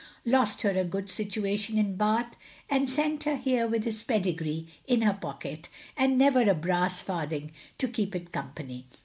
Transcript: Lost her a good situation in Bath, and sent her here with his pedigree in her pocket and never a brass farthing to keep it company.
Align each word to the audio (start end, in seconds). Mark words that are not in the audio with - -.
Lost 0.25 0.63
her 0.63 0.71
a 0.71 0.83
good 0.83 1.11
situation 1.11 1.77
in 1.77 1.95
Bath, 1.95 2.35
and 2.71 2.89
sent 2.89 3.25
her 3.25 3.35
here 3.37 3.67
with 3.67 3.83
his 3.83 4.01
pedigree 4.01 4.65
in 4.87 5.03
her 5.03 5.13
pocket 5.13 5.69
and 5.95 6.17
never 6.17 6.41
a 6.41 6.55
brass 6.55 7.03
farthing 7.03 7.51
to 7.77 7.87
keep 7.87 8.15
it 8.15 8.31
company. 8.31 8.87